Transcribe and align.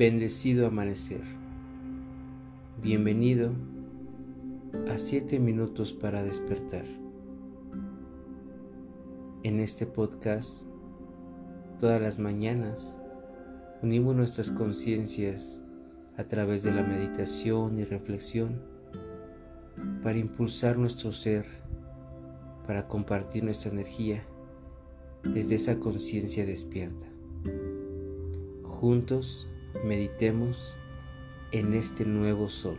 Bendecido 0.00 0.66
amanecer. 0.66 1.20
Bienvenido 2.80 3.50
a 4.90 4.96
7 4.96 5.38
minutos 5.38 5.92
para 5.92 6.22
despertar. 6.22 6.86
En 9.42 9.60
este 9.60 9.84
podcast, 9.84 10.62
todas 11.78 12.00
las 12.00 12.18
mañanas, 12.18 12.96
unimos 13.82 14.16
nuestras 14.16 14.50
conciencias 14.50 15.60
a 16.16 16.24
través 16.24 16.62
de 16.62 16.72
la 16.72 16.82
meditación 16.82 17.78
y 17.78 17.84
reflexión 17.84 18.62
para 20.02 20.16
impulsar 20.16 20.78
nuestro 20.78 21.12
ser, 21.12 21.44
para 22.66 22.88
compartir 22.88 23.44
nuestra 23.44 23.70
energía 23.70 24.24
desde 25.24 25.56
esa 25.56 25.78
conciencia 25.78 26.46
despierta. 26.46 27.04
Juntos 28.62 29.46
meditemos 29.84 30.76
en 31.52 31.74
este 31.74 32.04
nuevo 32.04 32.48
sol. 32.48 32.78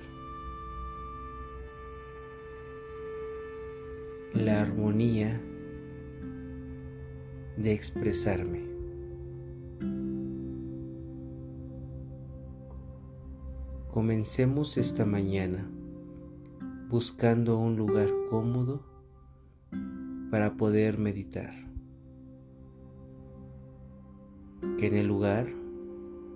La 4.34 4.62
armonía 4.62 5.42
de 7.58 7.74
expresarme. 7.74 8.72
Comencemos 13.92 14.78
esta 14.78 15.06
mañana 15.06 15.70
buscando 16.90 17.58
un 17.58 17.76
lugar 17.76 18.10
cómodo 18.30 18.86
para 20.30 20.56
poder 20.56 20.98
meditar. 20.98 21.54
Que 24.78 24.88
en 24.88 24.96
el 24.96 25.08
lugar 25.08 25.61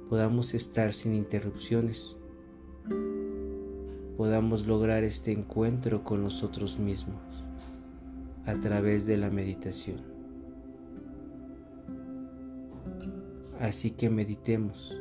podamos 0.10 0.54
estar 0.54 0.94
sin 0.94 1.14
interrupciones, 1.14 2.16
podamos 4.18 4.66
lograr 4.66 5.04
este 5.04 5.32
encuentro 5.32 6.04
con 6.04 6.24
nosotros 6.24 6.80
mismos 6.80 7.22
a 8.46 8.54
través 8.54 9.06
de 9.06 9.18
la 9.18 9.30
meditación. 9.30 10.02
Así 13.60 13.92
que 13.92 14.10
meditemos. 14.10 15.00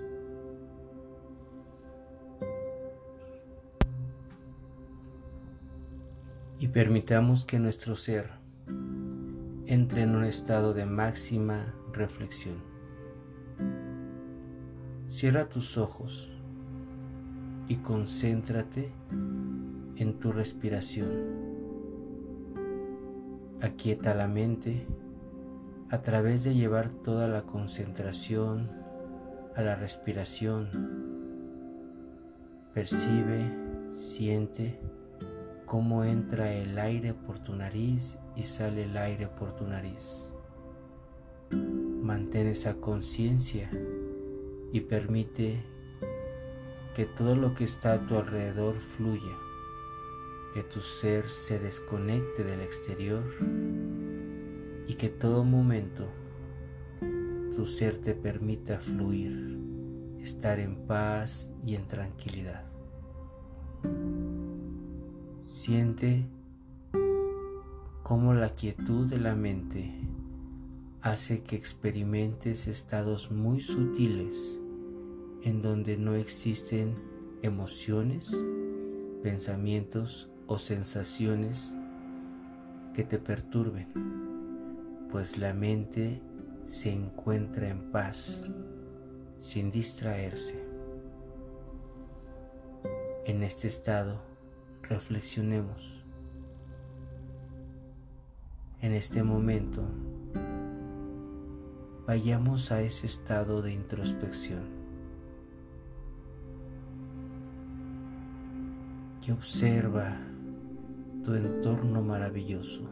Y 6.59 6.69
permitamos 6.69 7.45
que 7.45 7.59
nuestro 7.59 7.95
ser 7.95 8.31
entre 9.67 10.03
en 10.03 10.15
un 10.15 10.25
estado 10.25 10.73
de 10.73 10.87
máxima 10.87 11.75
reflexión. 11.93 12.74
Cierra 15.15 15.49
tus 15.49 15.79
ojos 15.79 16.29
y 17.69 17.77
concéntrate 17.77 18.91
en 19.13 20.19
tu 20.19 20.33
respiración. 20.33 21.09
Aquieta 23.63 24.13
la 24.13 24.27
mente 24.27 24.89
a 25.89 26.03
través 26.03 26.43
de 26.43 26.57
llevar 26.57 26.89
toda 26.89 27.29
la 27.29 27.43
concentración 27.43 28.73
a 29.55 29.63
la 29.63 29.77
respiración. 29.77 30.69
Percibe, 32.75 33.53
siente 33.93 34.81
cómo 35.65 36.03
entra 36.03 36.53
el 36.53 36.77
aire 36.77 37.15
por 37.15 37.39
tu 37.39 37.55
nariz 37.55 38.19
y 38.35 38.43
sale 38.43 38.83
el 38.83 38.97
aire 38.97 39.29
por 39.29 39.55
tu 39.55 39.65
nariz. 39.65 40.35
Mantén 42.03 42.49
esa 42.49 42.75
conciencia 42.75 43.71
y 44.75 44.81
permite 44.81 45.63
que 46.97 47.05
todo 47.05 47.37
lo 47.37 47.55
que 47.55 47.63
está 47.63 47.93
a 47.93 48.07
tu 48.09 48.17
alrededor 48.17 48.75
fluya, 48.75 49.39
que 50.53 50.65
tu 50.65 50.81
ser 50.81 51.29
se 51.29 51.61
desconecte 51.61 52.43
del 52.43 52.61
exterior 52.61 53.23
y 54.89 54.95
que 54.95 55.11
todo 55.11 55.45
momento 55.45 56.09
tu 57.55 57.67
ser 57.67 58.01
te 58.01 58.15
permita 58.15 58.81
fluir, 58.81 59.61
estar 60.19 60.59
en 60.59 60.89
paz 60.89 61.53
y 61.65 61.77
en 61.77 61.87
tranquilidad. 61.87 62.65
Siente 65.45 66.27
cómo 68.03 68.35
la 68.35 68.49
quietud 68.57 69.09
de 69.09 69.19
la 69.19 69.37
mente 69.37 70.01
hace 71.01 71.45
que 71.45 71.55
experimentes 71.55 72.67
estados 72.67 73.31
muy 73.31 73.61
sutiles 73.61 74.59
en 75.45 75.61
donde 75.61 75.99
no 75.99 76.15
existen 76.15 76.95
emociones, 77.43 78.35
pensamientos 79.23 80.31
o 80.47 80.59
sensaciones 80.59 81.77
que 82.95 83.05
te 83.05 83.19
perturben, 83.19 83.89
pues 85.11 85.37
la 85.37 85.53
mente 85.53 86.23
se 86.63 86.91
encuentra 86.91 87.69
en 87.69 87.91
paz, 87.93 88.43
sin 89.39 89.71
distraerse. 89.71 90.65
En 93.27 93.43
este 93.43 93.69
estado, 93.69 94.23
reflexionemos. 94.81 96.03
En 98.81 98.95
este 98.95 99.23
momento, 99.23 99.83
vayamos 102.07 102.73
a 102.73 102.81
ese 102.81 103.07
estado 103.07 103.61
de 103.61 103.73
introspección. 103.73 104.84
Observa 109.33 110.17
tu 111.23 111.35
entorno 111.35 112.03
maravilloso. 112.03 112.83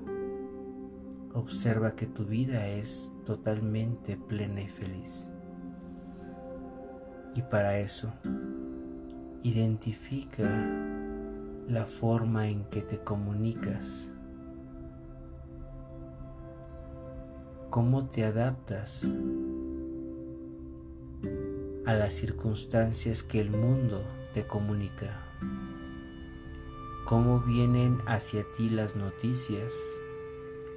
Observa 1.35 1.95
que 1.95 2.07
tu 2.07 2.25
vida 2.25 2.69
es 2.69 3.13
totalmente 3.25 4.17
plena 4.17 4.63
y 4.63 4.69
feliz. 4.69 5.29
Y 7.35 7.43
para 7.43 7.79
eso, 7.79 8.13
identifica 9.43 10.45
la 11.69 11.87
forma 11.87 12.49
en 12.49 12.65
que 12.65 12.83
te 12.83 12.99
comunicas, 12.99 14.13
cómo 17.71 18.07
te 18.07 18.25
adaptas 18.25 19.03
a 21.85 21.95
las 21.95 22.13
circunstancias 22.13 23.23
que 23.23 23.41
el 23.41 23.51
mundo 23.51 24.03
te 24.35 24.47
comunica 24.47 25.33
cómo 27.05 27.41
vienen 27.41 28.01
hacia 28.07 28.45
ti 28.57 28.71
las 28.71 28.95
noticias, 28.95 29.73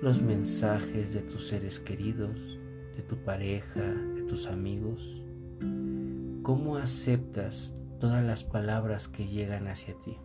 los 0.01 0.21
mensajes 0.21 1.13
de 1.13 1.21
tus 1.21 1.47
seres 1.47 1.79
queridos, 1.79 2.59
de 2.95 3.03
tu 3.03 3.17
pareja, 3.17 3.81
de 3.81 4.23
tus 4.23 4.47
amigos, 4.47 5.23
cómo 6.41 6.77
aceptas 6.77 7.73
todas 7.99 8.23
las 8.23 8.43
palabras 8.43 9.07
que 9.07 9.27
llegan 9.27 9.67
hacia 9.67 9.93
ti. 9.99 10.17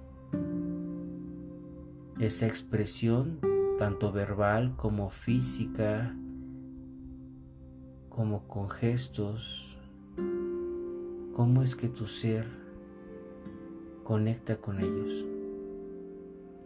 Esa 2.19 2.47
expresión, 2.47 3.39
tanto 3.79 4.11
verbal 4.11 4.77
como 4.77 5.11
física, 5.11 6.17
como 8.09 8.49
con 8.49 8.69
gestos, 8.71 9.79
cómo 11.35 11.63
es 11.63 11.77
que 11.77 11.89
tu 11.89 12.07
ser 12.07 12.47
conecta 14.03 14.57
con 14.57 14.81
ellos 14.81 15.30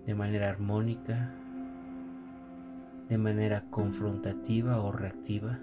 de 0.07 0.15
manera 0.15 0.51
armónica, 0.51 1.33
de 3.09 3.19
manera 3.19 3.65
confrontativa 3.71 4.81
o 4.81 4.93
reactiva, 4.93 5.59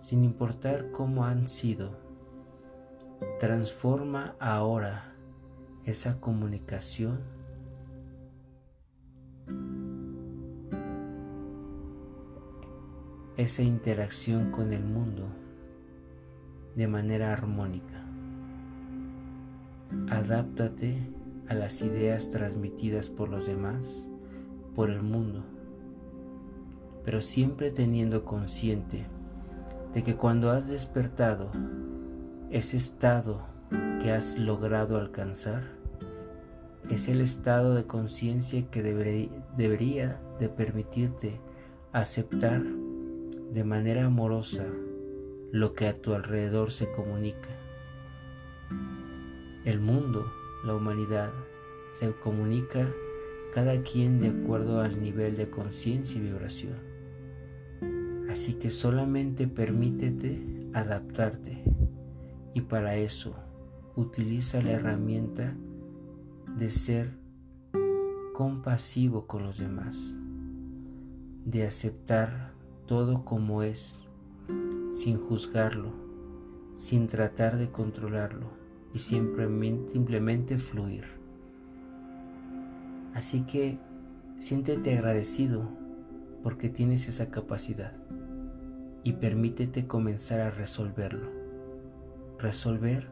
sin 0.00 0.24
importar 0.24 0.90
cómo 0.90 1.24
han 1.24 1.48
sido, 1.48 1.90
transforma 3.40 4.34
ahora 4.38 5.12
esa 5.84 6.20
comunicación 6.20 7.38
esa 13.38 13.62
interacción 13.62 14.50
con 14.50 14.72
el 14.72 14.82
mundo 14.82 15.28
de 16.74 16.88
manera 16.88 17.32
armónica. 17.32 18.07
Adáptate 20.10 20.98
a 21.48 21.54
las 21.54 21.82
ideas 21.82 22.28
transmitidas 22.30 23.08
por 23.08 23.28
los 23.28 23.46
demás, 23.46 24.06
por 24.74 24.90
el 24.90 25.02
mundo, 25.02 25.44
pero 27.04 27.20
siempre 27.20 27.70
teniendo 27.70 28.24
consciente 28.24 29.06
de 29.94 30.02
que 30.02 30.16
cuando 30.16 30.50
has 30.50 30.68
despertado, 30.68 31.50
ese 32.50 32.76
estado 32.76 33.46
que 34.02 34.12
has 34.12 34.38
logrado 34.38 34.98
alcanzar 34.98 35.64
es 36.90 37.08
el 37.08 37.20
estado 37.20 37.74
de 37.74 37.84
conciencia 37.84 38.70
que 38.70 38.82
debería 38.82 40.20
de 40.38 40.48
permitirte 40.48 41.40
aceptar 41.92 42.62
de 42.62 43.64
manera 43.64 44.06
amorosa 44.06 44.64
lo 45.50 45.74
que 45.74 45.88
a 45.88 45.94
tu 45.94 46.14
alrededor 46.14 46.70
se 46.70 46.90
comunica. 46.92 47.48
El 49.68 49.80
mundo, 49.80 50.32
la 50.64 50.74
humanidad, 50.74 51.30
se 51.90 52.10
comunica 52.12 52.90
cada 53.52 53.82
quien 53.82 54.18
de 54.18 54.28
acuerdo 54.28 54.80
al 54.80 55.02
nivel 55.02 55.36
de 55.36 55.50
conciencia 55.50 56.18
y 56.18 56.22
vibración. 56.22 56.78
Así 58.30 58.54
que 58.54 58.70
solamente 58.70 59.46
permítete 59.46 60.70
adaptarte 60.72 61.62
y 62.54 62.62
para 62.62 62.96
eso 62.96 63.34
utiliza 63.94 64.62
la 64.62 64.70
herramienta 64.70 65.54
de 66.56 66.70
ser 66.70 67.10
compasivo 68.32 69.26
con 69.26 69.42
los 69.42 69.58
demás, 69.58 69.98
de 71.44 71.66
aceptar 71.66 72.54
todo 72.86 73.22
como 73.26 73.62
es, 73.62 74.00
sin 74.94 75.18
juzgarlo, 75.18 75.92
sin 76.76 77.06
tratar 77.06 77.58
de 77.58 77.70
controlarlo 77.70 78.67
y 78.92 78.98
simplemente, 78.98 79.92
simplemente 79.92 80.58
fluir. 80.58 81.04
Así 83.14 83.42
que 83.42 83.78
siéntete 84.38 84.96
agradecido 84.96 85.68
porque 86.42 86.68
tienes 86.68 87.08
esa 87.08 87.30
capacidad 87.30 87.92
y 89.02 89.14
permítete 89.14 89.86
comenzar 89.86 90.40
a 90.40 90.50
resolverlo. 90.50 91.30
Resolver 92.38 93.08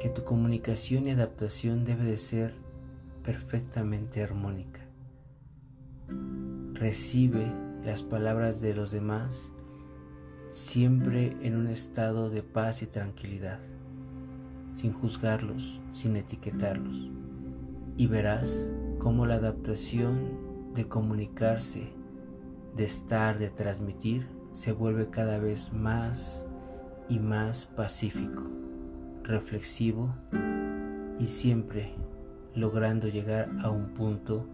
que 0.00 0.08
tu 0.08 0.24
comunicación 0.24 1.06
y 1.06 1.10
adaptación 1.10 1.84
debe 1.84 2.04
de 2.04 2.16
ser 2.16 2.54
perfectamente 3.22 4.22
armónica. 4.22 4.80
Recibe 6.72 7.46
las 7.84 8.02
palabras 8.02 8.60
de 8.60 8.74
los 8.74 8.90
demás 8.90 9.52
siempre 10.50 11.36
en 11.42 11.56
un 11.56 11.66
estado 11.66 12.30
de 12.30 12.42
paz 12.42 12.82
y 12.82 12.86
tranquilidad, 12.86 13.58
sin 14.76 14.92
juzgarlos, 14.92 15.80
sin 15.90 16.16
etiquetarlos, 16.16 17.10
y 17.96 18.08
verás 18.08 18.70
cómo 18.98 19.24
la 19.24 19.36
adaptación 19.36 20.74
de 20.74 20.86
comunicarse, 20.86 21.94
de 22.74 22.84
estar, 22.84 23.38
de 23.38 23.48
transmitir, 23.48 24.28
se 24.50 24.72
vuelve 24.72 25.08
cada 25.08 25.38
vez 25.38 25.72
más 25.72 26.44
y 27.08 27.20
más 27.20 27.64
pacífico, 27.64 28.42
reflexivo 29.22 30.14
y 31.18 31.28
siempre 31.28 31.94
logrando 32.54 33.08
llegar 33.08 33.48
a 33.62 33.70
un 33.70 33.94
punto 33.94 34.46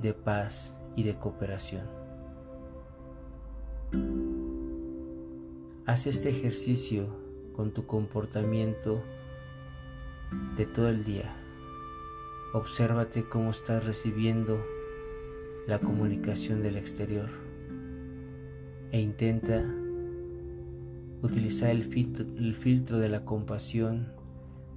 de 0.00 0.14
paz 0.14 0.74
y 0.94 1.02
de 1.02 1.16
cooperación. 1.16 1.84
Haz 5.84 6.06
este 6.06 6.30
ejercicio 6.30 7.08
con 7.54 7.72
tu 7.72 7.84
comportamiento 7.84 9.02
de 10.56 10.66
todo 10.66 10.88
el 10.88 11.04
día. 11.04 11.34
Obsérvate 12.52 13.28
cómo 13.28 13.50
estás 13.50 13.84
recibiendo 13.84 14.64
la 15.66 15.78
comunicación 15.78 16.62
del 16.62 16.76
exterior 16.76 17.28
e 18.92 19.00
intenta 19.00 19.64
utilizar 21.22 21.70
el 21.70 21.84
filtro, 21.84 22.24
el 22.38 22.54
filtro 22.54 22.98
de 22.98 23.08
la 23.08 23.24
compasión 23.24 24.12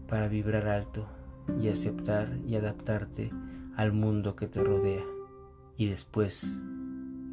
para 0.07 0.27
vibrar 0.27 0.67
alto 0.67 1.07
y 1.61 1.69
aceptar 1.69 2.37
y 2.47 2.55
adaptarte 2.55 3.31
al 3.75 3.93
mundo 3.93 4.35
que 4.35 4.47
te 4.47 4.63
rodea. 4.63 5.03
Y 5.77 5.85
después 5.85 6.59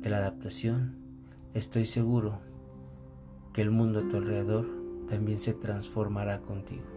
de 0.00 0.10
la 0.10 0.18
adaptación, 0.18 0.94
estoy 1.54 1.86
seguro 1.86 2.38
que 3.52 3.62
el 3.62 3.70
mundo 3.70 4.00
a 4.00 4.08
tu 4.08 4.16
alrededor 4.16 4.66
también 5.08 5.38
se 5.38 5.54
transformará 5.54 6.40
contigo. 6.40 6.95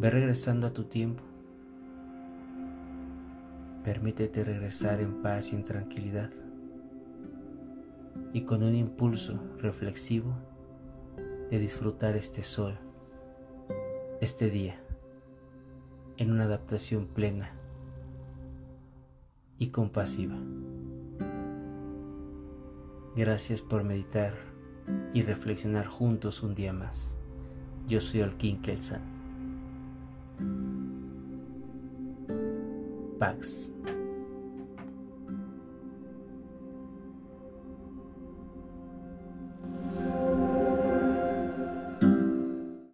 Ve 0.00 0.08
regresando 0.08 0.66
a 0.66 0.72
tu 0.72 0.84
tiempo. 0.84 1.22
Permítete 3.84 4.42
regresar 4.44 4.98
en 5.02 5.20
paz 5.20 5.52
y 5.52 5.56
en 5.56 5.62
tranquilidad. 5.62 6.30
Y 8.32 8.46
con 8.46 8.62
un 8.62 8.74
impulso 8.74 9.38
reflexivo 9.58 10.32
de 11.50 11.58
disfrutar 11.58 12.16
este 12.16 12.40
sol 12.40 12.78
este 14.22 14.48
día 14.50 14.80
en 16.16 16.32
una 16.32 16.44
adaptación 16.44 17.06
plena 17.06 17.52
y 19.58 19.68
compasiva. 19.68 20.38
Gracias 23.14 23.60
por 23.60 23.84
meditar 23.84 24.32
y 25.12 25.20
reflexionar 25.20 25.86
juntos 25.86 26.42
un 26.42 26.54
día 26.54 26.72
más. 26.72 27.18
Yo 27.86 28.00
soy 28.00 28.22
Alkin 28.22 28.62
Kelsan. 28.62 29.19
Bugs. 33.18 33.70